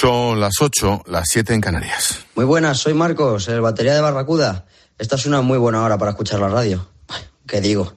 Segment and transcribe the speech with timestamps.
[0.00, 2.20] Son las 8, las 7 en Canarias.
[2.34, 4.64] Muy buenas, soy Marcos, el batería de Barracuda.
[4.96, 6.88] Esta es una muy buena hora para escuchar la radio.
[7.46, 7.92] ¿Qué digo?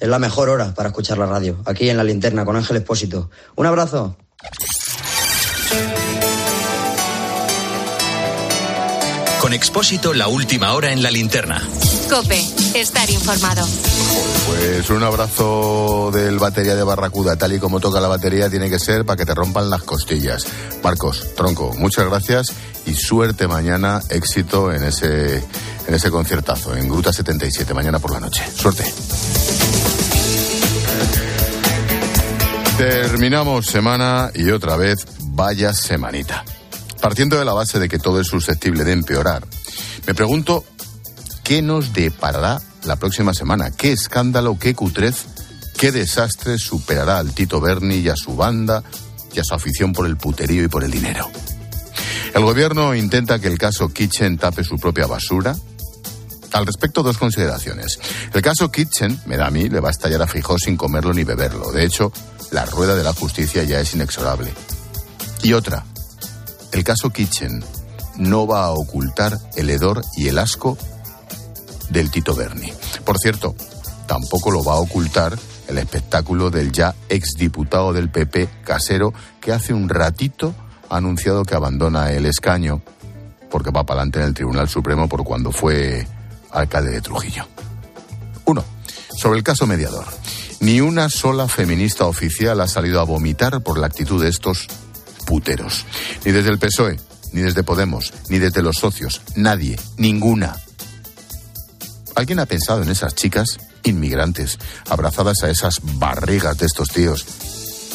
[0.00, 3.30] Es la mejor hora para escuchar la radio, aquí en la linterna con Ángel Expósito.
[3.54, 4.16] Un abrazo.
[9.40, 11.62] Con Expósito, la última hora en la linterna.
[12.08, 12.40] Cope,
[12.74, 13.66] estar informado.
[14.46, 18.78] Pues un abrazo del batería de Barracuda, tal y como toca la batería, tiene que
[18.78, 20.46] ser para que te rompan las costillas.
[20.84, 22.52] Marcos, tronco, muchas gracias
[22.86, 28.20] y suerte mañana, éxito en ese, en ese conciertazo, en Gruta 77, mañana por la
[28.20, 28.44] noche.
[28.54, 28.84] Suerte.
[32.78, 36.44] Terminamos semana y otra vez vaya semanita.
[37.00, 39.44] Partiendo de la base de que todo es susceptible de empeorar,
[40.06, 40.64] me pregunto
[41.46, 45.26] qué nos deparará la próxima semana, qué escándalo, qué cutrez,
[45.78, 48.82] qué desastre superará al Tito Berni y a su banda
[49.32, 51.30] y a su afición por el puterío y por el dinero.
[52.34, 55.54] El gobierno intenta que el caso Kitchen tape su propia basura.
[56.52, 58.00] Al respecto, dos consideraciones.
[58.34, 61.14] El caso Kitchen, me da a mí, le va a estallar a Fijó sin comerlo
[61.14, 61.70] ni beberlo.
[61.70, 62.12] De hecho,
[62.50, 64.52] la rueda de la justicia ya es inexorable.
[65.44, 65.84] Y otra,
[66.72, 67.64] el caso Kitchen
[68.16, 70.76] no va a ocultar el hedor y el asco
[71.90, 72.72] del Tito Berni.
[73.04, 73.54] Por cierto,
[74.06, 79.72] tampoco lo va a ocultar el espectáculo del ya exdiputado del PP casero que hace
[79.72, 80.54] un ratito
[80.88, 82.82] ha anunciado que abandona el escaño
[83.50, 86.06] porque va para adelante en el Tribunal Supremo por cuando fue
[86.50, 87.46] alcalde de Trujillo.
[88.44, 88.64] Uno,
[89.16, 90.06] sobre el caso mediador.
[90.60, 94.68] Ni una sola feminista oficial ha salido a vomitar por la actitud de estos
[95.26, 95.84] puteros.
[96.24, 96.98] Ni desde el PSOE,
[97.32, 99.20] ni desde Podemos, ni desde los socios.
[99.34, 100.56] Nadie, ninguna.
[102.16, 107.26] ¿Alguien ha pensado en esas chicas inmigrantes abrazadas a esas barrigas de estos tíos?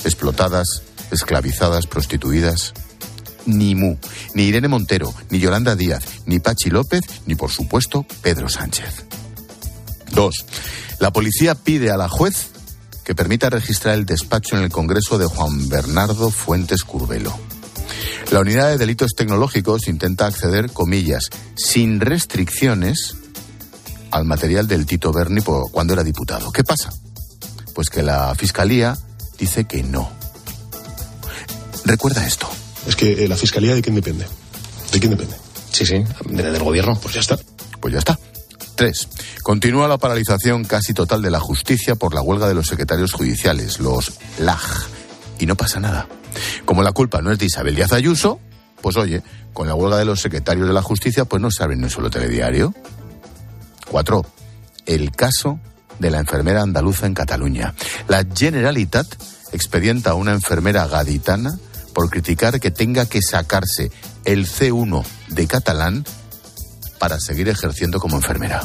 [0.05, 2.73] Explotadas, esclavizadas, prostituidas.
[3.47, 3.97] Ni Mu,
[4.35, 9.05] ni Irene Montero, ni Yolanda Díaz, ni Pachi López, ni por supuesto Pedro Sánchez.
[10.11, 10.45] Dos.
[10.99, 12.51] La policía pide a la juez
[13.03, 17.35] que permita registrar el despacho en el Congreso de Juan Bernardo Fuentes Curbelo.
[18.29, 21.23] La unidad de delitos tecnológicos intenta acceder, comillas,
[21.55, 23.15] sin restricciones
[24.11, 26.51] al material del Tito Berni cuando era diputado.
[26.51, 26.91] ¿Qué pasa?
[27.73, 28.97] Pues que la Fiscalía
[29.37, 30.11] dice que no.
[31.85, 32.49] Recuerda esto.
[32.87, 34.27] Es que eh, la Fiscalía de quién depende.
[34.91, 35.35] ¿De quién depende?
[35.71, 36.99] Sí, sí, del gobierno.
[37.01, 37.39] Pues ya está.
[37.79, 38.19] Pues ya está.
[38.75, 39.07] Tres.
[39.43, 43.79] Continúa la paralización casi total de la justicia por la huelga de los secretarios judiciales,
[43.79, 44.61] los LAG.
[45.39, 46.07] Y no pasa nada.
[46.65, 48.39] Como la culpa no es de Isabel Díaz Ayuso,
[48.81, 49.23] pues oye,
[49.53, 52.09] con la huelga de los secretarios de la justicia, pues no saben ni un solo
[52.09, 52.73] telediario.
[53.91, 54.25] Cuatro.
[54.85, 55.59] El caso
[55.99, 57.75] de la enfermera andaluza en Cataluña.
[58.07, 59.05] La Generalitat
[59.51, 61.59] expedienta a una enfermera gaditana
[61.93, 63.91] por criticar que tenga que sacarse
[64.23, 66.05] el C1 de catalán
[66.99, 68.61] para seguir ejerciendo como enfermera.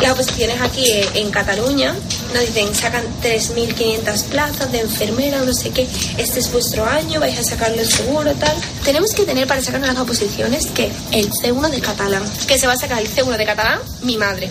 [0.00, 1.94] Las oposiciones aquí en Cataluña
[2.32, 7.38] nos dicen sacan 3.500 plazas de enfermera, no sé qué, este es vuestro año, vais
[7.38, 8.56] a sacarlo seguro, tal.
[8.84, 12.74] Tenemos que tener para sacarnos las oposiciones que el C1 de catalán, que se va
[12.74, 14.50] a sacar el C1 de catalán mi madre.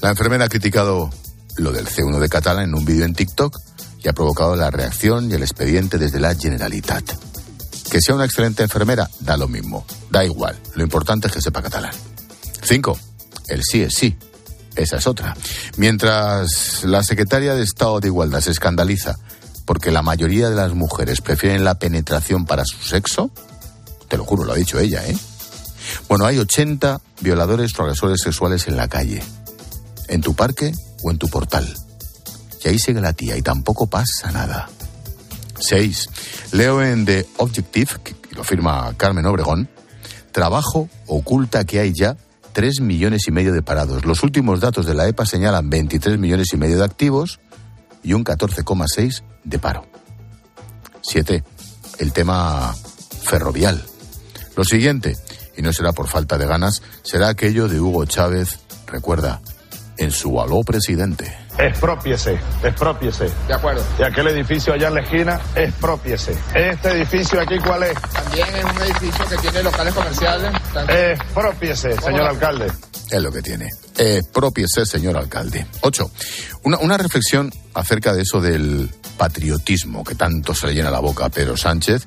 [0.00, 1.10] La enfermera ha criticado
[1.56, 3.58] lo del C1 de catalán en un vídeo en TikTok
[4.02, 7.04] y ha provocado la reacción y el expediente desde la Generalitat.
[7.90, 11.62] Que sea una excelente enfermera, da lo mismo, da igual, lo importante es que sepa
[11.62, 11.92] catalán.
[12.62, 12.98] Cinco,
[13.48, 14.16] el sí es sí.
[14.76, 15.36] Esa es otra.
[15.76, 19.16] Mientras la secretaria de Estado de Igualdad se escandaliza
[19.64, 23.30] porque la mayoría de las mujeres prefieren la penetración para su sexo,
[24.08, 25.16] te lo juro, lo ha dicho ella, ¿eh?
[26.08, 29.22] Bueno, hay 80 violadores o agresores sexuales en la calle,
[30.08, 30.72] en tu parque
[31.02, 31.66] o en tu portal.
[32.64, 34.68] Y ahí sigue la tía y tampoco pasa nada.
[35.58, 36.08] 6.
[36.52, 39.68] Leo en The Objective, que lo firma Carmen Obregón,
[40.32, 42.16] trabajo oculta que hay ya
[42.56, 44.06] 3 millones y medio de parados.
[44.06, 47.38] Los últimos datos de la EPA señalan 23 millones y medio de activos
[48.02, 49.84] y un 14,6 de paro.
[51.02, 51.44] 7.
[51.98, 52.74] El tema
[53.20, 53.84] ferrovial.
[54.56, 55.18] Lo siguiente,
[55.54, 59.42] y no será por falta de ganas, será aquello de Hugo Chávez, recuerda,
[59.98, 61.45] en su aló presidente.
[61.58, 63.30] Expropiese, expropiese.
[63.48, 63.82] De acuerdo.
[63.98, 66.36] Y aquel edificio allá en la esquina, expropiese.
[66.54, 67.94] Este edificio aquí, ¿cuál es?
[68.12, 70.52] También es un edificio que tiene locales comerciales.
[70.88, 72.66] Expropiese, señor alcalde.
[73.10, 73.68] Es lo que tiene.
[73.96, 75.66] Expropiese, señor alcalde.
[75.80, 76.10] Ocho.
[76.64, 81.24] Una, una reflexión acerca de eso del patriotismo que tanto se le llena la boca
[81.24, 82.06] a Pedro Sánchez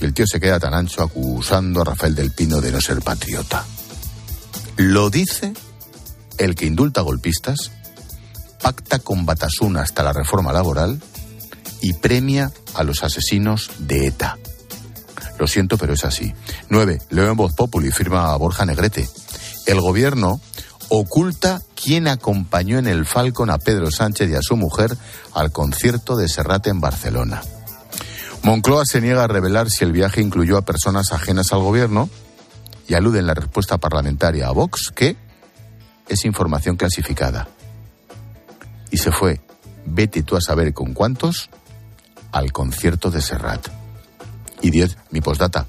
[0.00, 3.00] y el tío se queda tan ancho acusando a Rafael del Pino de no ser
[3.00, 3.64] patriota.
[4.76, 5.54] Lo dice
[6.38, 7.70] el que indulta golpistas
[8.62, 11.00] pacta con Batasuna hasta la reforma laboral
[11.80, 14.38] y premia a los asesinos de ETA.
[15.38, 16.32] Lo siento, pero es así.
[16.68, 17.00] 9.
[17.10, 19.08] Leo en Voz Populi, firma Borja Negrete.
[19.66, 20.40] El gobierno
[20.88, 24.96] oculta quién acompañó en el Falcon a Pedro Sánchez y a su mujer
[25.34, 27.42] al concierto de Serrate en Barcelona.
[28.42, 32.08] Moncloa se niega a revelar si el viaje incluyó a personas ajenas al gobierno
[32.88, 35.16] y alude en la respuesta parlamentaria a Vox que
[36.08, 37.48] es información clasificada.
[38.92, 39.40] Y se fue,
[39.86, 41.50] vete tú a saber con cuántos,
[42.30, 43.66] al concierto de Serrat.
[44.60, 45.66] Y 10, mi postdata.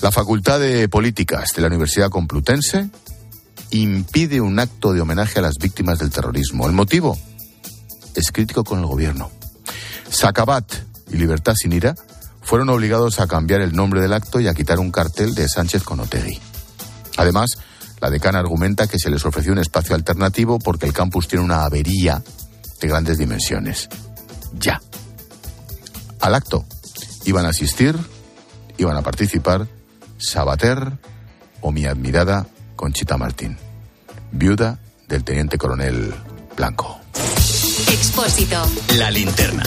[0.00, 2.88] La Facultad de Políticas de la Universidad Complutense
[3.70, 6.66] impide un acto de homenaje a las víctimas del terrorismo.
[6.66, 7.18] El motivo
[8.14, 9.30] es crítico con el gobierno.
[10.08, 10.72] Sacabat
[11.10, 11.94] y Libertad sin ira
[12.42, 15.82] fueron obligados a cambiar el nombre del acto y a quitar un cartel de Sánchez
[15.82, 16.38] con Otegui.
[17.16, 17.58] Además,
[18.00, 21.64] la decana argumenta que se les ofreció un espacio alternativo porque el campus tiene una
[21.64, 22.22] avería
[22.82, 23.88] de grandes dimensiones.
[24.58, 24.82] Ya.
[26.20, 26.66] Al acto
[27.24, 27.96] iban a asistir,
[28.76, 29.66] iban a participar
[30.18, 30.98] Sabater
[31.60, 32.46] o mi admirada
[32.76, 33.56] Conchita Martín,
[34.32, 36.12] viuda del teniente coronel
[36.56, 36.98] Blanco.
[37.88, 38.62] Expósito.
[38.96, 39.62] La linterna.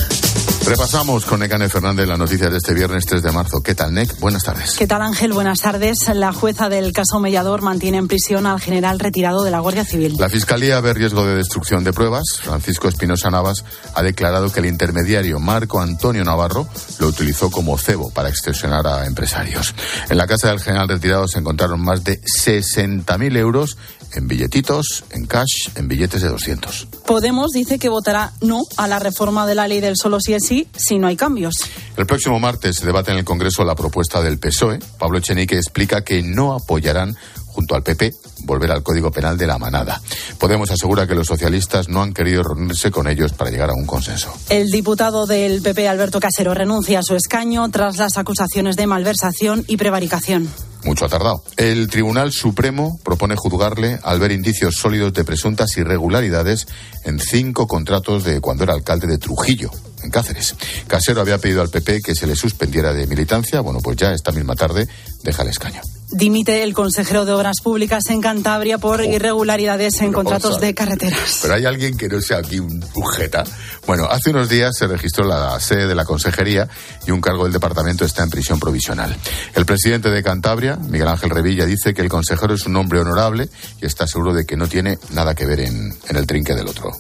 [0.68, 3.62] Repasamos con Necane Fernández la noticia de este viernes 3 de marzo.
[3.62, 4.20] ¿Qué tal, Nec?
[4.20, 4.76] Buenas tardes.
[4.76, 5.32] ¿Qué tal, Ángel?
[5.32, 5.98] Buenas tardes.
[6.12, 10.16] La jueza del caso Mellador mantiene en prisión al general retirado de la Guardia Civil.
[10.18, 12.24] La Fiscalía ve riesgo de destrucción de pruebas.
[12.42, 13.64] Francisco Espinosa Navas
[13.94, 19.06] ha declarado que el intermediario Marco Antonio Navarro lo utilizó como cebo para extorsionar a
[19.06, 19.76] empresarios.
[20.10, 23.78] En la casa del general retirado se encontraron más de 60.000 euros
[24.14, 26.88] en billetitos, en cash, en billetes de 200.
[27.06, 30.46] Podemos dice que votará no a la reforma de la ley del solo sí es
[30.46, 31.56] sí si no hay cambios.
[31.98, 34.80] El próximo martes se debate en el Congreso la propuesta del PSOE.
[34.98, 37.16] Pablo Echenique explica que no apoyarán
[37.56, 38.14] junto al PP
[38.44, 40.02] volver al Código Penal de la manada.
[40.38, 43.86] Podemos asegurar que los socialistas no han querido reunirse con ellos para llegar a un
[43.86, 44.34] consenso.
[44.50, 49.64] El diputado del PP, Alberto Casero, renuncia a su escaño tras las acusaciones de malversación
[49.68, 50.50] y prevaricación.
[50.84, 51.44] Mucho ha tardado.
[51.58, 56.68] El Tribunal Supremo propone juzgarle al ver indicios sólidos de presuntas irregularidades
[57.06, 59.72] en cinco contratos de cuando era alcalde de Trujillo,
[60.06, 60.56] en Cáceres.
[60.88, 63.60] Casero había pedido al PP que se le suspendiera de militancia.
[63.60, 64.88] Bueno, pues ya esta misma tarde
[65.24, 65.82] deja el escaño.
[66.12, 71.40] Dimite el consejero de Obras Públicas en Cantabria por irregularidades en pero contratos de carreteras.
[71.42, 73.44] Pero hay alguien que no sea aquí un bujeta.
[73.88, 76.70] Bueno, hace unos días se registró la sede de la consejería
[77.08, 79.18] y un cargo del departamento está en prisión provisional.
[79.56, 83.50] El presidente de Cantabria, Miguel Ángel Revilla, dice que el consejero es un hombre honorable
[83.82, 86.68] y está seguro de que no tiene nada que ver en, en el trinque del
[86.68, 86.92] otro.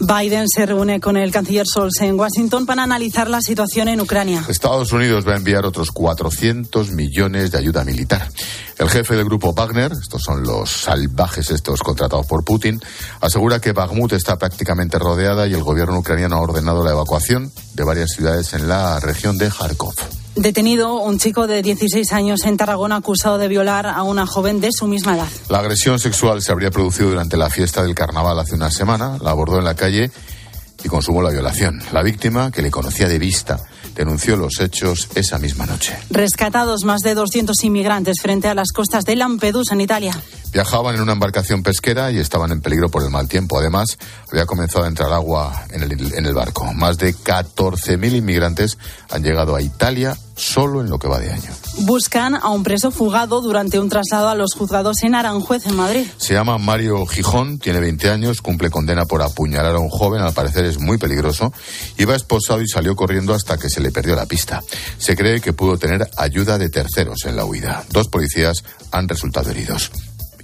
[0.00, 4.44] Biden se reúne con el canciller Scholz en Washington para analizar la situación en Ucrania.
[4.48, 8.28] Estados Unidos va a enviar otros 400 millones de ayuda militar.
[8.78, 12.80] El jefe del grupo Wagner, estos son los salvajes estos contratados por Putin,
[13.20, 17.84] asegura que Bakhmut está prácticamente rodeada y el gobierno ucraniano ha ordenado la evacuación de
[17.84, 19.94] varias ciudades en la región de Kharkov.
[20.36, 24.70] Detenido un chico de 16 años en Tarragona acusado de violar a una joven de
[24.72, 25.28] su misma edad.
[25.48, 29.30] La agresión sexual se habría producido durante la fiesta del carnaval hace una semana, la
[29.30, 30.10] abordó en la calle
[30.82, 31.80] y consumó la violación.
[31.92, 33.60] La víctima, que le conocía de vista,
[33.94, 35.96] denunció los hechos esa misma noche.
[36.10, 40.20] Rescatados más de 200 inmigrantes frente a las costas de Lampedusa, en Italia.
[40.54, 43.58] Viajaban en una embarcación pesquera y estaban en peligro por el mal tiempo.
[43.58, 43.98] Además,
[44.30, 46.72] había comenzado a entrar agua en el, en el barco.
[46.72, 48.78] Más de 14.000 inmigrantes
[49.10, 51.50] han llegado a Italia solo en lo que va de año.
[51.80, 56.06] Buscan a un preso fugado durante un traslado a los juzgados en Aranjuez, en Madrid.
[56.18, 60.34] Se llama Mario Gijón, tiene 20 años, cumple condena por apuñalar a un joven, al
[60.34, 61.52] parecer es muy peligroso.
[61.98, 64.62] Iba esposado y salió corriendo hasta que se le perdió la pista.
[64.98, 67.84] Se cree que pudo tener ayuda de terceros en la huida.
[67.90, 69.90] Dos policías han resultado heridos.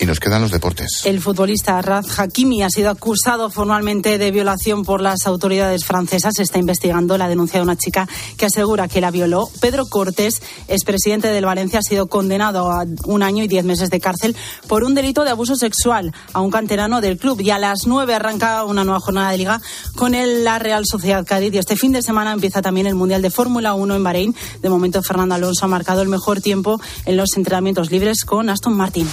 [0.01, 1.03] Y nos quedan los deportes.
[1.05, 6.39] El futbolista Raz Hakimi ha sido acusado formalmente de violación por las autoridades francesas.
[6.39, 9.51] Está investigando la denuncia de una chica que asegura que la violó.
[9.61, 14.01] Pedro Cortés, expresidente del Valencia, ha sido condenado a un año y diez meses de
[14.01, 14.35] cárcel
[14.69, 17.39] por un delito de abuso sexual a un canterano del club.
[17.43, 19.61] Y a las nueve arranca una nueva jornada de liga
[19.97, 21.53] con el, la Real Sociedad Cádiz.
[21.53, 24.35] Y este fin de semana empieza también el Mundial de Fórmula 1 en Bahrein.
[24.63, 28.75] De momento, Fernando Alonso ha marcado el mejor tiempo en los entrenamientos libres con Aston
[28.75, 29.07] Martin.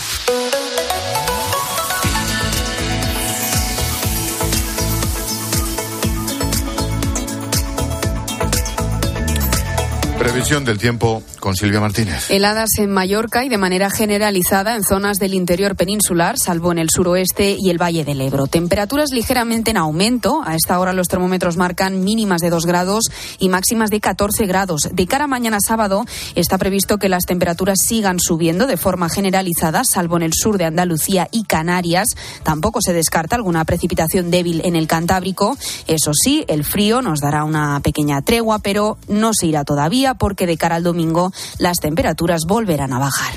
[10.48, 12.30] Previsión del tiempo con Silvia Martínez.
[12.30, 16.90] Heladas en Mallorca y de manera generalizada en zonas del interior peninsular, salvo en el
[16.90, 18.48] suroeste y el Valle del Ebro.
[18.48, 20.42] Temperaturas ligeramente en aumento.
[20.46, 23.06] A esta hora los termómetros marcan mínimas de 2 grados
[23.40, 24.90] y máximas de 14 grados.
[24.92, 29.84] De cara a mañana sábado está previsto que las temperaturas sigan subiendo de forma generalizada,
[29.84, 32.08] salvo en el sur de Andalucía y Canarias.
[32.44, 35.58] Tampoco se descarta alguna precipitación débil en el Cantábrico.
[35.88, 40.46] Eso sí, el frío nos dará una pequeña tregua, pero no se irá todavía porque
[40.46, 41.27] de cara al domingo
[41.60, 43.34] las temperaturas volverán a bajar.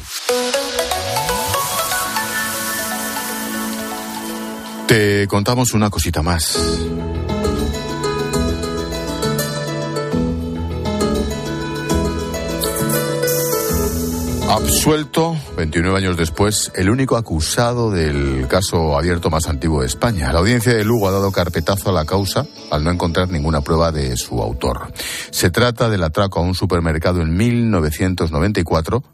[4.86, 6.58] Te contamos una cosita más.
[14.50, 20.32] Absuelto, 29 años después, el único acusado del caso abierto más antiguo de España.
[20.32, 23.92] La audiencia de Lugo ha dado carpetazo a la causa al no encontrar ninguna prueba
[23.92, 24.92] de su autor.
[25.30, 29.04] Se trata del atraco a un supermercado en 1994,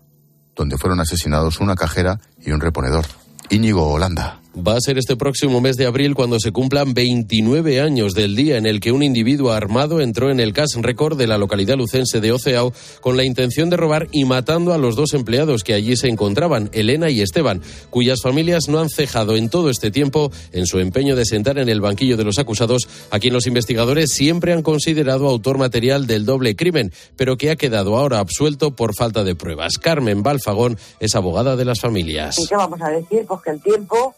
[0.55, 3.05] donde fueron asesinados una cajera y un reponedor.
[3.50, 4.40] Íñigo Holanda.
[4.57, 8.57] Va a ser este próximo mes de abril cuando se cumplan 29 años del día
[8.57, 12.23] en el que un individuo armado entró en el Cas Record de la localidad lucense
[12.23, 12.73] de Oceao
[13.03, 16.71] con la intención de robar y matando a los dos empleados que allí se encontraban,
[16.73, 17.61] Elena y Esteban,
[17.91, 21.69] cuyas familias no han cejado en todo este tiempo en su empeño de sentar en
[21.69, 26.25] el banquillo de los acusados a quien los investigadores siempre han considerado autor material del
[26.25, 29.75] doble crimen, pero que ha quedado ahora absuelto por falta de pruebas.
[29.77, 32.39] Carmen Balfagón es abogada de las familias.
[32.39, 33.27] ¿Y qué vamos a decir?
[33.27, 34.15] Pues que el tiempo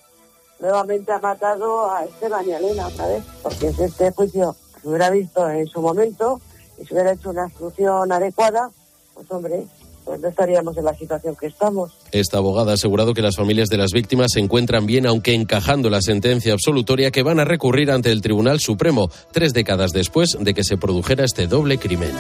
[0.61, 4.89] nuevamente ha matado a Esteban y a Elena otra vez, porque si este juicio se
[4.89, 6.41] hubiera visto en su momento
[6.81, 8.71] y se hubiera hecho una instrucción adecuada,
[9.15, 9.65] pues hombre,
[10.05, 11.93] pues no estaríamos en la situación que estamos.
[12.13, 15.91] Esta abogada ha asegurado que las familias de las víctimas se encuentran bien, aunque encajando
[15.91, 20.55] la sentencia absolutoria que van a recurrir ante el Tribunal Supremo, tres décadas después de
[20.55, 22.13] que se produjera este doble crimen.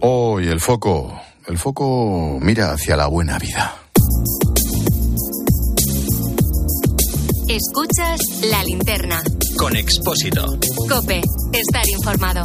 [0.00, 1.12] Hoy el foco,
[1.46, 3.83] el foco mira hacia la buena vida.
[7.54, 8.18] Escuchas
[8.50, 9.22] la linterna.
[9.56, 10.44] Con Expósito.
[10.88, 12.42] Cope, estar informado.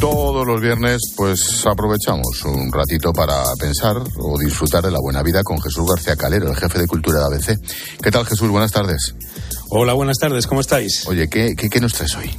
[0.00, 5.44] Todos los viernes, pues aprovechamos un ratito para pensar o disfrutar de la buena vida
[5.44, 7.60] con Jesús García Calero, el jefe de cultura de ABC.
[8.02, 8.48] ¿Qué tal, Jesús?
[8.48, 9.14] Buenas tardes.
[9.68, 11.06] Hola, buenas tardes, ¿cómo estáis?
[11.06, 12.32] Oye, ¿qué, qué, qué nos traes hoy?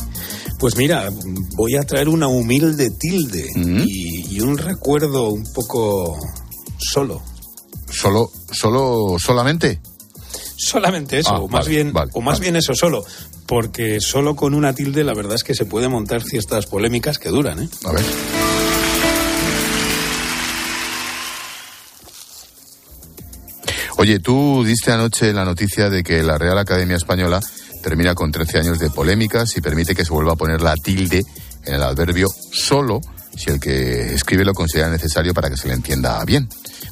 [0.59, 1.09] Pues mira,
[1.55, 3.45] voy a traer una humilde tilde
[3.85, 6.17] y, y un recuerdo un poco
[6.79, 7.21] solo.
[7.91, 9.79] ¿Solo, solo, solamente?
[10.57, 12.45] Solamente eso, Ah, o más vale, bien, vale, o más vale.
[12.45, 13.05] bien eso solo,
[13.45, 17.29] porque solo con una tilde la verdad es que se puede montar ciertas polémicas que
[17.29, 17.69] duran, ¿eh?
[17.83, 18.03] A ver.
[23.97, 27.39] Oye, tú diste anoche la noticia de que la Real Academia Española
[27.85, 31.23] termina con 13 años de polémicas y permite que se vuelva a poner la tilde
[31.65, 32.99] en el adverbio solo
[33.37, 36.49] si el que escribe lo considera necesario para que se le entienda bien.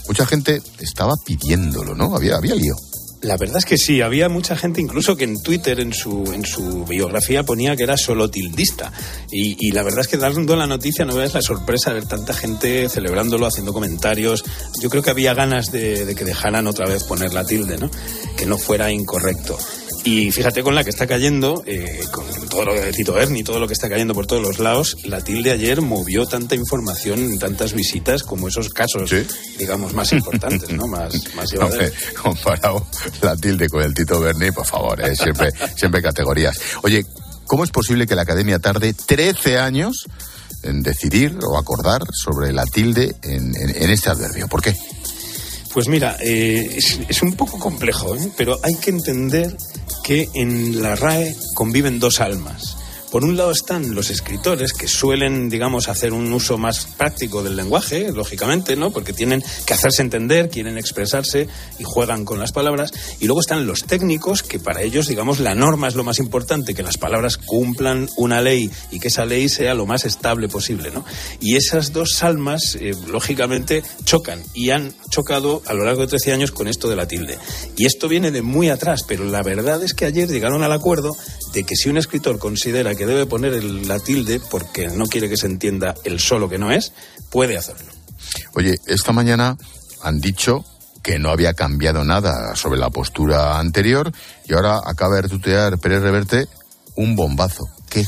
[0.08, 2.16] Mucha gente estaba pidiéndolo, ¿no?
[2.16, 2.76] Había, había lío.
[3.24, 6.46] La verdad es que sí, había mucha gente incluso que en Twitter, en su, en
[6.46, 8.92] su biografía, ponía que era solo tildista.
[9.32, 12.36] Y, la verdad es que dando la noticia no veas la sorpresa de ver tanta
[12.36, 14.44] gente celebrándolo, haciendo comentarios.
[14.80, 17.90] Yo creo que había ganas de que dejaran otra vez poner la tilde, ¿no?
[18.38, 19.58] Que no fuera incorrecto.
[20.06, 23.60] Y fíjate con la que está cayendo, eh, con todo lo de Tito Berni, todo
[23.60, 27.72] lo que está cayendo por todos los lados, la tilde ayer movió tanta información, tantas
[27.74, 29.10] visitas como esos casos,
[29.58, 30.88] digamos, más importantes, ¿no?
[30.88, 31.54] Más, más.
[31.60, 32.86] Hombre, comparado
[33.22, 35.16] la tilde con el Tito Berni, por favor, ¿eh?
[35.16, 36.60] siempre, siempre categorías.
[36.84, 37.06] Oye,
[37.46, 40.06] ¿cómo es posible que la Academia tarde 13 años
[40.64, 44.50] en decidir o acordar sobre la tilde en, en- en este adverbio?
[44.50, 44.76] ¿Por qué?
[45.74, 48.30] Pues mira, eh, es, es un poco complejo, ¿eh?
[48.38, 49.58] pero hay que entender
[50.04, 52.78] que en la RAE conviven dos almas.
[53.14, 57.56] Por un lado están los escritores que suelen, digamos, hacer un uso más práctico del
[57.56, 58.90] lenguaje, lógicamente, ¿no?
[58.90, 62.92] Porque tienen que hacerse entender, quieren expresarse y juegan con las palabras.
[63.20, 66.74] Y luego están los técnicos que para ellos, digamos, la norma es lo más importante,
[66.74, 70.90] que las palabras cumplan una ley y que esa ley sea lo más estable posible,
[70.90, 71.06] ¿no?
[71.40, 76.34] Y esas dos almas, eh, lógicamente, chocan y han chocado a lo largo de 13
[76.34, 77.38] años con esto de la tilde.
[77.78, 81.16] Y esto viene de muy atrás, pero la verdad es que ayer llegaron al acuerdo
[81.54, 85.30] de que si un escritor considera que debe poner el- la tilde porque no quiere
[85.30, 86.94] que se entienda el solo que no es,
[87.30, 87.92] puede hacerlo.
[88.56, 89.58] Oye, esta mañana
[90.02, 90.64] han dicho
[91.02, 94.12] que no había cambiado nada sobre la postura anterior
[94.46, 96.48] y ahora acaba de tutear Pérez Reverte
[96.96, 97.66] un bombazo.
[97.90, 98.06] ¿Qué?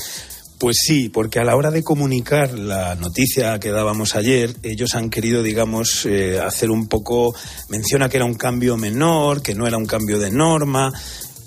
[0.58, 5.10] Pues sí, porque a la hora de comunicar la noticia que dábamos ayer, ellos han
[5.10, 7.36] querido, digamos, eh, hacer un poco,
[7.68, 10.94] menciona que era un cambio menor, que no era un cambio de norma,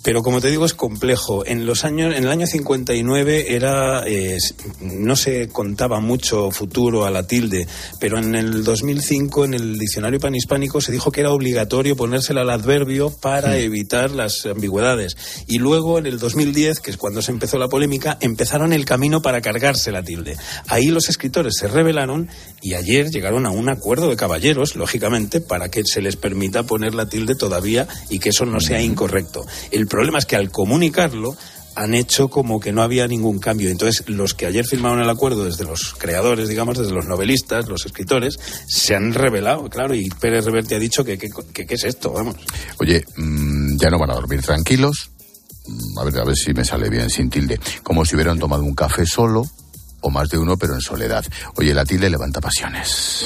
[0.03, 1.45] pero como te digo es complejo.
[1.45, 4.39] En los años, en el año 59 era, eh,
[4.81, 7.67] no se contaba mucho futuro a la tilde,
[7.99, 12.51] pero en el 2005 en el diccionario panhispánico se dijo que era obligatorio ponérsela al
[12.51, 15.17] adverbio para evitar las ambigüedades.
[15.47, 19.23] Y luego en el 2010, que es cuando se empezó la polémica, empezaron el camino
[19.23, 20.37] para cargarse la tilde.
[20.67, 22.29] Ahí los escritores se rebelaron
[22.63, 26.95] y ayer llegaron a un acuerdo de caballeros, lógicamente, para que se les permita poner
[26.95, 29.47] la tilde todavía y que eso no sea incorrecto.
[29.71, 31.37] El problema es que al comunicarlo
[31.75, 33.71] han hecho como que no había ningún cambio.
[33.71, 37.87] Entonces, los que ayer firmaron el acuerdo, desde los creadores, digamos, desde los novelistas, los
[37.87, 42.35] escritores, se han revelado, claro, y Pérez Reverte ha dicho que qué es esto, vamos.
[42.81, 45.11] Oye, mm, ya no van a dormir tranquilos.
[45.69, 47.61] Mm, a ver, a ver si me sale bien sin tilde.
[47.85, 49.45] Como si hubieran tomado un café solo,
[50.01, 51.25] o más de uno, pero en soledad.
[51.57, 53.25] Oye, la tilde levanta pasiones.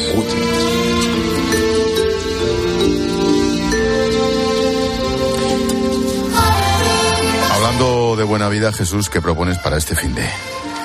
[7.83, 10.25] De buena vida, Jesús, ¿qué propones para este fin de?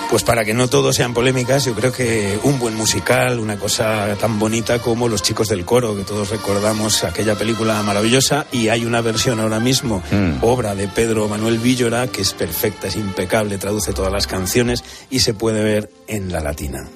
[0.10, 4.08] Pues para que no todo sean polémicas, yo creo que un buen musical, una cosa
[4.20, 8.84] tan bonita como Los chicos del coro, que todos recordamos aquella película maravillosa, y hay
[8.84, 10.38] una versión ahora mismo, Mm.
[10.42, 15.20] obra de Pedro Manuel Villora, que es perfecta, es impecable, traduce todas las canciones y
[15.20, 16.88] se puede ver en la latina.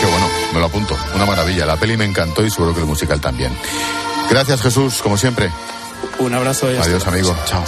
[0.00, 0.94] Qué bueno, me lo apunto.
[1.14, 1.64] Una maravilla.
[1.64, 3.50] La peli me encantó y seguro que el musical también.
[4.28, 5.50] Gracias, Jesús, como siempre.
[6.18, 7.36] Un abrazo y hasta Adiós, amigo.
[7.46, 7.64] Chao.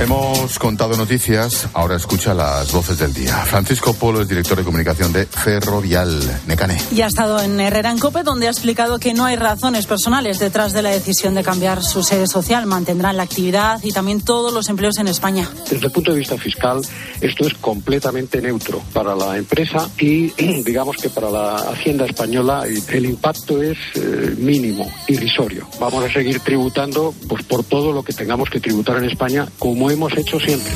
[0.00, 3.36] Hemos contado noticias, ahora escucha las voces del día.
[3.44, 6.78] Francisco Polo es director de comunicación de Ferrovial Necane.
[6.90, 10.38] Y ha estado en Herrera en Cope, donde ha explicado que no hay razones personales
[10.38, 12.64] detrás de la decisión de cambiar su sede social.
[12.64, 15.46] Mantendrán la actividad y también todos los empleos en España.
[15.68, 16.80] Desde el punto de vista fiscal,
[17.20, 20.28] esto es completamente neutro para la empresa y
[20.64, 25.68] digamos que para la Hacienda española el impacto es eh, mínimo, irrisorio.
[25.78, 29.89] Vamos a seguir tributando pues, por todo lo que tengamos que tributar en España, como
[29.90, 30.72] hemos hecho siempre.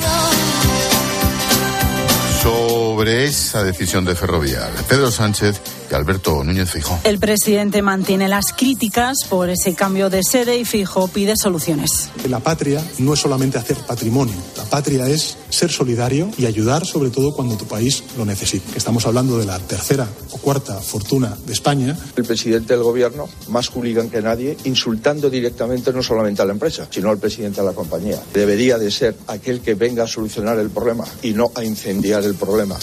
[2.42, 5.60] Sobre esa decisión de Ferrovial, Pedro Sánchez
[5.90, 6.98] y Alberto Núñez Fijó.
[7.04, 12.10] El presidente mantiene las críticas por ese cambio de sede y Fijo pide soluciones.
[12.28, 17.10] La patria no es solamente hacer patrimonio, la patria es ser solidario y ayudar sobre
[17.10, 18.76] todo cuando tu país lo necesite.
[18.76, 21.96] Estamos hablando de la tercera o cuarta fortuna de España.
[22.16, 26.88] El presidente del gobierno, más hooligan que nadie, insultando directamente no solamente a la empresa,
[26.90, 28.18] sino al presidente de la compañía.
[28.32, 32.34] Debería de ser aquel que venga a solucionar el problema y no a incendiar el
[32.34, 32.76] problema.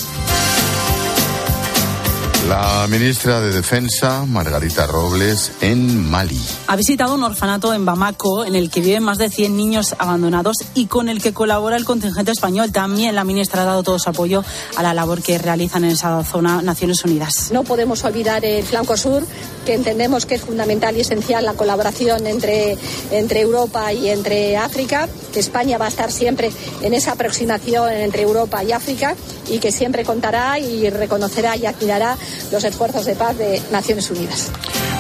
[2.48, 6.42] La ministra de Defensa, Margarita Robles, en Mali.
[6.66, 10.58] Ha visitado un orfanato en Bamako en el que viven más de 100 niños abandonados
[10.74, 12.72] y con el que colabora el contingente español.
[12.72, 14.44] También la ministra ha dado todo su apoyo
[14.76, 17.52] a la labor que realizan en esa zona Naciones Unidas.
[17.52, 19.24] No podemos olvidar el flanco sur,
[19.64, 22.76] que entendemos que es fundamental y esencial la colaboración entre,
[23.12, 26.52] entre Europa y entre África, que España va a estar siempre
[26.82, 29.16] en esa aproximación entre Europa y África
[29.52, 32.18] y que siempre contará y reconocerá y admirará
[32.52, 34.48] los esfuerzos de paz de Naciones Unidas.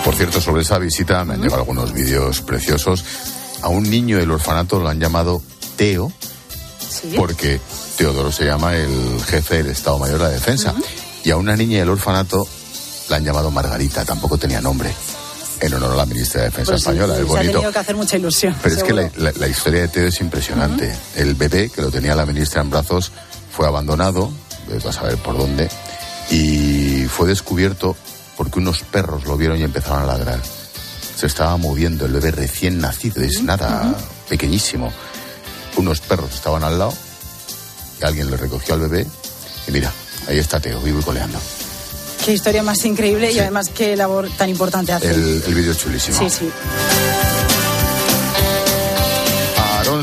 [0.05, 3.03] Por cierto, sobre esa visita me han llegado algunos vídeos preciosos.
[3.63, 5.41] A un niño del orfanato lo han llamado
[5.77, 6.11] Teo,
[7.15, 7.59] porque
[7.97, 10.73] Teodoro se llama el jefe del Estado Mayor de la Defensa.
[11.23, 12.47] Y a una niña del orfanato
[13.09, 14.91] la han llamado Margarita, tampoco tenía nombre.
[15.59, 17.53] En honor a la ministra de Defensa Pues sí, española, sí, es se ha bonito.
[17.53, 18.55] tenido que hacer mucha ilusión.
[18.63, 19.11] Pero es que seguro.
[19.17, 20.91] la, la- la historia de Teo es impresionante.
[21.15, 23.11] El bebé que lo tenía la ministra en brazos
[23.61, 24.31] fue abandonado,
[24.67, 25.69] vete a saber por dónde,
[26.31, 27.95] y fue descubierto
[28.35, 30.39] porque unos perros lo vieron y empezaron a ladrar.
[31.15, 33.93] Se estaba moviendo el bebé recién nacido, es nada
[34.27, 34.91] pequeñísimo.
[35.77, 36.91] Unos perros estaban al lado
[38.01, 39.05] y alguien le recogió al bebé
[39.67, 39.91] y mira,
[40.27, 41.37] ahí está Teo, vivo y coleando.
[42.25, 45.11] Qué historia más increíble y además qué labor tan importante hace.
[45.11, 46.17] El, el vídeo es chulísimo.
[46.17, 46.51] Sí, sí.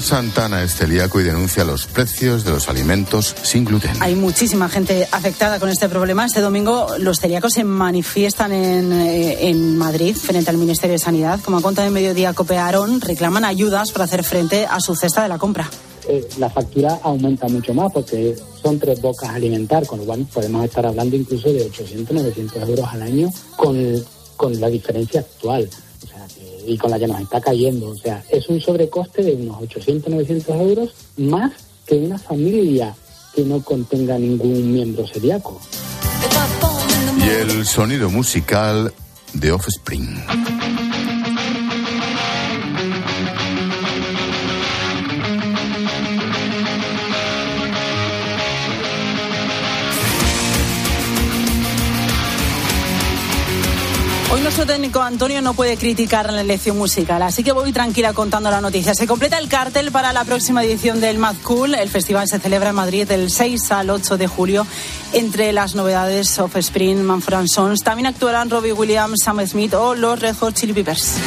[0.03, 3.93] Santana es celíaco y denuncia los precios de los alimentos sin gluten.
[4.01, 6.27] Hay muchísima gente afectada con este problema.
[6.27, 11.41] Este domingo los celíacos se manifiestan en, eh, en Madrid frente al Ministerio de Sanidad.
[11.45, 15.23] Como ha contado en Mediodía Cope Aarón, reclaman ayudas para hacer frente a su cesta
[15.23, 15.69] de la compra.
[16.09, 20.27] eh, la factura aumenta mucho más porque son tres bocas a alimentar, con lo cual
[20.33, 23.77] podemos estar hablando incluso de 800, 900 euros al año con,
[24.37, 25.69] con la diferencia actual
[26.03, 26.27] o sea,
[26.69, 27.89] y con la que nos está cayendo.
[27.89, 31.53] O sea, es un sobrecoste de unos 800, 900 euros más
[31.87, 32.95] que una familia
[33.35, 35.61] que no contenga ningún miembro celíaco.
[37.19, 38.93] Y el sonido musical
[39.33, 40.58] de Offspring.
[54.67, 58.95] Técnico Antonio no puede criticar la elección musical, así que voy tranquila contando la noticia.
[58.95, 61.75] Se completa el cartel para la próxima edición del Mad Cool.
[61.75, 64.67] El festival se celebra en Madrid del 6 al 8 de julio.
[65.13, 70.37] Entre las novedades, Offspring, Manfred Sons, también actuarán Robbie Williams, Sam Smith o los Red
[70.37, 71.19] Hot Chili Peppers.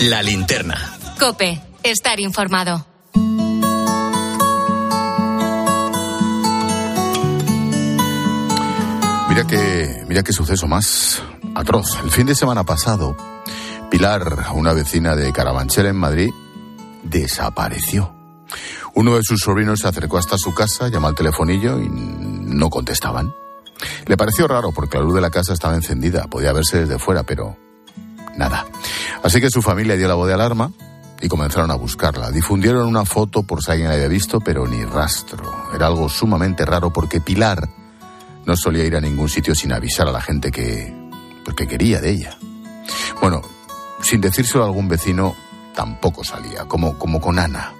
[0.00, 0.76] La linterna.
[1.20, 1.62] Cope.
[1.84, 2.84] Estar informado.
[9.28, 11.22] Mira que, mira qué suceso más
[11.54, 11.96] atroz.
[12.02, 13.16] El fin de semana pasado,
[13.88, 16.30] Pilar, una vecina de Carabanchel en Madrid,
[17.04, 18.12] desapareció.
[18.96, 23.32] Uno de sus sobrinos se acercó hasta su casa, llamó al telefonillo y no contestaban.
[24.06, 27.22] Le pareció raro porque la luz de la casa estaba encendida, podía verse desde fuera,
[27.22, 27.56] pero
[28.36, 28.66] nada.
[29.22, 30.72] Así que su familia dio la voz de alarma
[31.20, 32.30] y comenzaron a buscarla.
[32.30, 35.68] Difundieron una foto por si alguien la había visto, pero ni rastro.
[35.74, 37.68] Era algo sumamente raro porque Pilar
[38.46, 40.94] no solía ir a ningún sitio sin avisar a la gente que,
[41.56, 42.38] que quería de ella.
[43.20, 43.42] Bueno,
[44.02, 45.34] sin decírselo a algún vecino,
[45.74, 47.74] tampoco salía, como, como con Ana.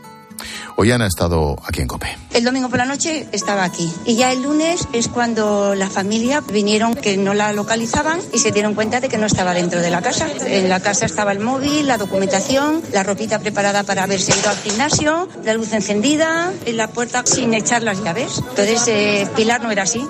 [0.83, 2.17] Hoy Ana ha estado aquí en Cope.
[2.33, 3.93] El domingo por la noche estaba aquí.
[4.07, 8.51] Y ya el lunes es cuando la familia vinieron que no la localizaban y se
[8.51, 10.27] dieron cuenta de que no estaba dentro de la casa.
[10.47, 14.57] En la casa estaba el móvil, la documentación, la ropita preparada para haberse ido al
[14.57, 18.39] gimnasio, la luz encendida, en la puerta sin echar las llaves.
[18.39, 20.09] Entonces, eh, Pilar no era así.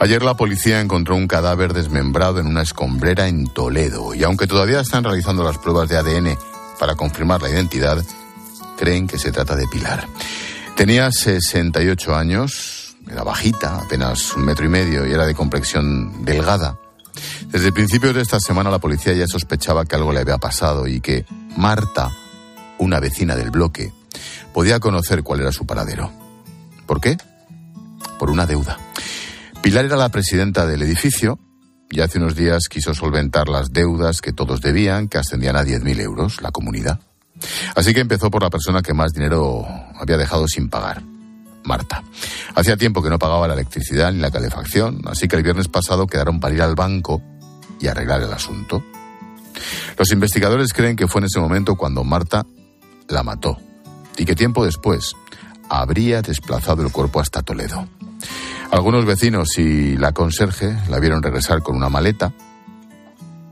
[0.00, 4.80] Ayer la policía encontró un cadáver desmembrado en una escombrera en Toledo y aunque todavía
[4.80, 6.36] están realizando las pruebas de ADN
[6.78, 8.04] para confirmar la identidad,
[8.78, 10.06] creen que se trata de Pilar.
[10.76, 16.78] Tenía 68 años, era bajita, apenas un metro y medio y era de complexión delgada.
[17.48, 21.00] Desde principios de esta semana la policía ya sospechaba que algo le había pasado y
[21.00, 22.10] que Marta,
[22.78, 23.92] una vecina del bloque,
[24.54, 26.12] podía conocer cuál era su paradero.
[26.86, 27.16] ¿Por qué?
[28.18, 28.78] Por una deuda.
[29.62, 31.40] Pilar era la presidenta del edificio
[31.90, 36.00] y hace unos días quiso solventar las deudas que todos debían, que ascendían a 10.000
[36.00, 37.00] euros, la comunidad.
[37.74, 39.66] Así que empezó por la persona que más dinero
[39.98, 41.02] había dejado sin pagar,
[41.64, 42.02] Marta.
[42.54, 46.06] Hacía tiempo que no pagaba la electricidad ni la calefacción, así que el viernes pasado
[46.06, 47.22] quedaron para ir al banco
[47.80, 48.82] y arreglar el asunto.
[49.96, 52.46] Los investigadores creen que fue en ese momento cuando Marta
[53.08, 53.58] la mató
[54.16, 55.14] y que tiempo después
[55.68, 57.88] habría desplazado el cuerpo hasta Toledo.
[58.70, 62.32] Algunos vecinos y la conserje la vieron regresar con una maleta.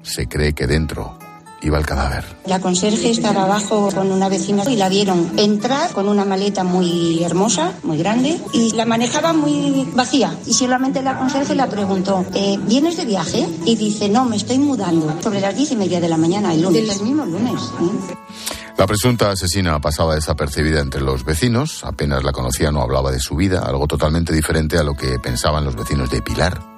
[0.02, 1.18] Se cree que dentro
[1.66, 2.24] iba el cadáver.
[2.46, 7.22] La conserje estaba abajo con una vecina y la vieron entrar con una maleta muy
[7.22, 10.36] hermosa, muy grande, y la manejaba muy vacía.
[10.46, 13.46] Y solamente la conserje la preguntó, eh, ¿vienes de viaje?
[13.64, 15.14] Y dice, no, me estoy mudando.
[15.22, 16.96] Sobre las diez y media de la mañana, el lunes.
[16.96, 17.60] El mismo lunes.
[17.60, 18.14] ¿eh?
[18.78, 23.34] La presunta asesina pasaba desapercibida entre los vecinos, apenas la conocían o hablaba de su
[23.34, 26.75] vida, algo totalmente diferente a lo que pensaban los vecinos de Pilar.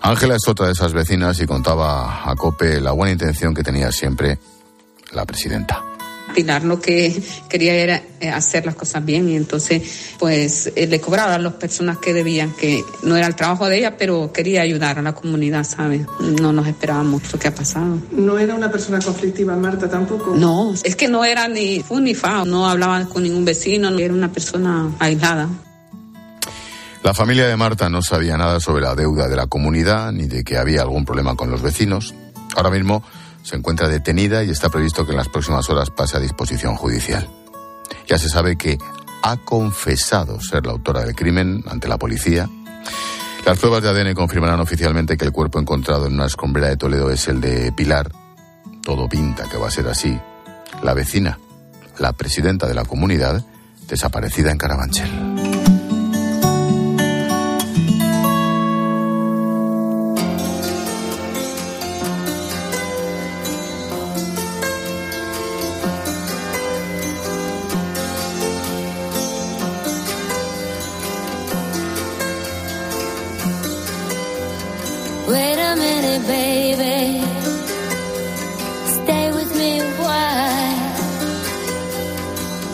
[0.00, 3.92] Ángela es otra de esas vecinas y contaba a Cope la buena intención que tenía
[3.92, 4.38] siempre
[5.12, 5.82] la presidenta.
[6.34, 10.98] Pilar lo que quería era eh, hacer las cosas bien y entonces pues eh, le
[10.98, 14.62] cobraba a las personas que debían, que no era el trabajo de ella, pero quería
[14.62, 16.06] ayudar a la comunidad, ¿sabes?
[16.20, 17.98] No nos esperábamos lo que ha pasado.
[18.12, 20.34] ¿No era una persona conflictiva, Marta, tampoco?
[20.34, 24.14] No, es que no era ni fu ni fa, no hablaba con ningún vecino, era
[24.14, 25.48] una persona aislada.
[27.02, 30.44] La familia de Marta no sabía nada sobre la deuda de la comunidad ni de
[30.44, 32.14] que había algún problema con los vecinos.
[32.54, 33.02] Ahora mismo
[33.42, 37.28] se encuentra detenida y está previsto que en las próximas horas pase a disposición judicial.
[38.06, 38.78] Ya se sabe que
[39.24, 42.48] ha confesado ser la autora del crimen ante la policía.
[43.44, 47.10] Las pruebas de ADN confirmarán oficialmente que el cuerpo encontrado en una escombrera de Toledo
[47.10, 48.12] es el de Pilar.
[48.80, 50.16] Todo pinta que va a ser así.
[50.84, 51.40] La vecina,
[51.98, 53.44] la presidenta de la comunidad,
[53.88, 55.31] desaparecida en Carabanchel.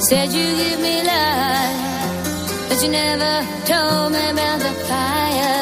[0.08, 5.58] Said you give me life, but you never told me about the fire.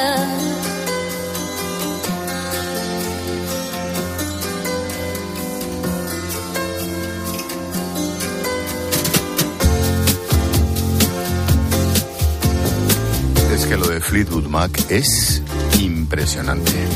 [13.53, 15.43] Es que lo de Fleetwood Mac es
[15.81, 16.87] impresionante.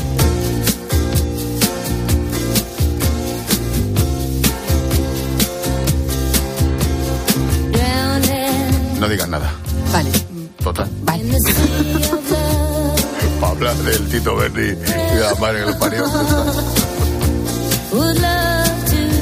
[9.01, 9.51] No digas nada.
[9.91, 10.11] Vale.
[10.63, 10.87] Total.
[11.01, 11.23] Vale.
[13.41, 16.05] Para hablar del Tito Berni y la madre que lo parió.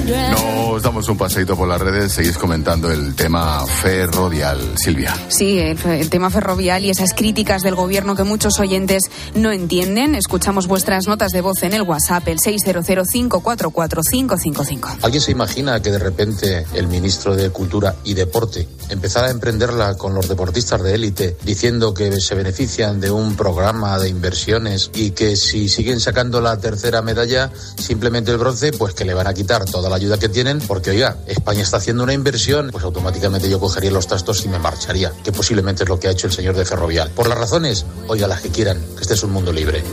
[0.09, 4.59] Nos damos un paseito por las redes, seguís comentando el tema ferrovial.
[4.75, 5.15] Silvia.
[5.27, 9.03] Sí, el, el, tema ferrovial y esas críticas del gobierno que muchos oyentes
[9.35, 10.15] no entienden.
[10.15, 14.97] Escuchamos vuestras notas de voz en el WhatsApp, el 600544555.
[15.03, 19.95] ¿Alguien se imagina que de repente el ministro de Cultura y Deporte empezara a emprenderla
[19.95, 25.11] con los deportistas de élite, diciendo que se benefician de un programa de inversiones y
[25.11, 29.35] que si siguen sacando la tercera medalla, simplemente el bronce, pues que le van a
[29.35, 33.49] quitar toda la ayuda que tienen, porque oiga, España está haciendo una inversión, pues automáticamente
[33.49, 36.33] yo cogería los trastos y me marcharía, que posiblemente es lo que ha hecho el
[36.33, 37.11] señor de Ferrovial.
[37.11, 39.83] Por las razones, oiga, las que quieran, que este es un mundo libre.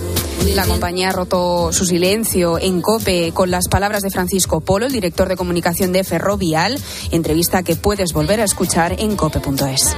[0.54, 4.92] La compañía ha roto su silencio en COPE con las palabras de Francisco Polo, el
[4.92, 6.78] director de comunicación de Ferrovial,
[7.10, 9.96] entrevista que puedes volver a escuchar en cope.es.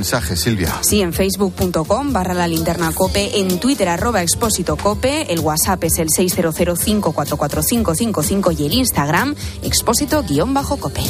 [0.00, 0.72] Mensaje, Silvia.
[0.80, 5.98] Sí, en facebook.com barra la linterna cope, en twitter arroba expósito cope, el whatsapp es
[5.98, 11.02] el 600544555 y el instagram expósito guion bajo cope.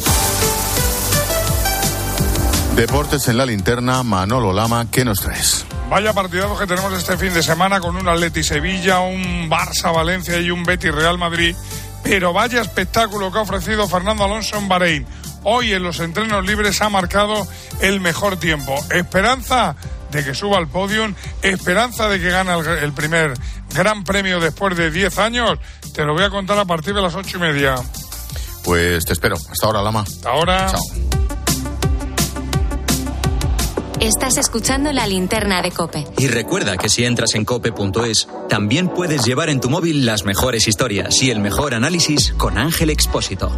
[2.74, 5.64] Deportes en la linterna, Manolo Lama, ¿qué nos traes?
[5.88, 10.40] Vaya partidazo que tenemos este fin de semana con un Atleti Sevilla, un Barça Valencia
[10.40, 11.55] y un Betis Real Madrid.
[12.03, 15.07] Pero vaya espectáculo que ha ofrecido Fernando Alonso en Bahrein.
[15.44, 17.46] Hoy en los entrenos libres ha marcado
[17.81, 18.74] el mejor tiempo.
[18.90, 19.76] Esperanza
[20.11, 23.35] de que suba al podium, esperanza de que gane el, el primer
[23.74, 25.59] gran premio después de 10 años.
[25.94, 27.76] Te lo voy a contar a partir de las ocho y media.
[28.64, 29.37] Pues te espero.
[29.37, 30.00] Hasta ahora, Lama.
[30.00, 30.66] Hasta ahora.
[30.70, 31.20] Chao.
[34.00, 36.07] Estás escuchando la linterna de Cope.
[36.16, 40.68] Y recuerda que si entras en cope.es, también puedes llevar en tu móvil las mejores
[40.68, 43.53] historias y el mejor análisis con Ángel Expósito.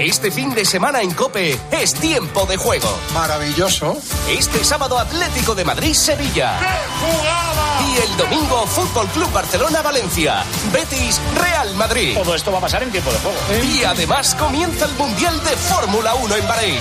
[0.00, 2.88] Este fin de semana en Cope es tiempo de juego.
[3.12, 3.98] Maravilloso.
[4.30, 6.58] Este sábado Atlético de Madrid-Sevilla.
[7.86, 10.42] Y el domingo Fútbol Club Barcelona-Valencia.
[10.72, 12.16] Betis Real Madrid.
[12.16, 13.38] Todo esto va a pasar en tiempo de juego.
[13.62, 16.80] Y además comienza el Mundial de Fórmula 1 en Bahrein.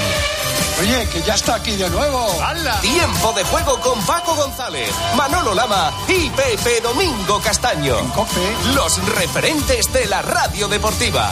[0.80, 2.26] Oye, que ya está aquí de nuevo.
[2.42, 2.80] ¡Hala!
[2.80, 8.00] Tiempo de juego con Paco González, Manolo Lama y Pepe Domingo Castaño.
[8.00, 8.56] En Cope.
[8.74, 11.32] Los referentes de la radio deportiva.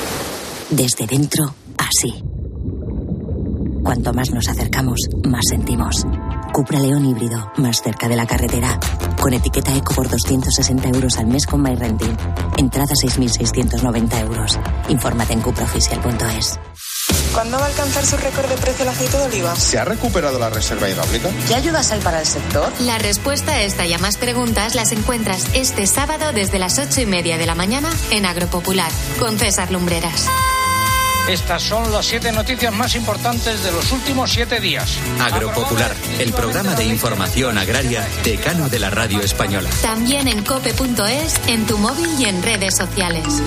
[0.71, 2.23] Desde dentro, así.
[3.83, 6.05] Cuanto más nos acercamos, más sentimos.
[6.53, 8.79] Cupra León híbrido, más cerca de la carretera.
[9.19, 12.15] Con etiqueta eco por 260 euros al mes con MyRenting.
[12.57, 14.57] Entrada 6.690 euros.
[14.87, 16.59] Infórmate en cupraoficial.es.
[17.33, 19.55] ¿Cuándo va a alcanzar su récord de precio el aceite de oliva?
[19.57, 21.29] ¿Se ha recuperado la reserva hidráulica?
[21.49, 22.71] ¿Qué ayudas hay para el sector?
[22.79, 27.01] La respuesta a esta y a más preguntas las encuentras este sábado desde las ocho
[27.01, 30.27] y media de la mañana en Agropopular con César Lumbreras.
[31.31, 34.97] Estas son las siete noticias más importantes de los últimos siete días.
[35.17, 39.69] Agropopular, el programa de información agraria decano de la radio española.
[39.81, 43.41] También en cope.es, en tu móvil y en redes sociales.